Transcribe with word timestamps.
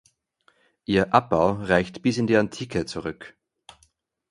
Ihr 0.85 1.13
Abbau 1.13 1.61
reicht 1.61 2.01
bis 2.01 2.17
in 2.17 2.25
die 2.25 2.35
Antike 2.35 2.87
zurück. 2.87 3.37